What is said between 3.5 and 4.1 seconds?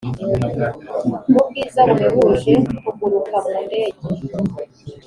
ndege,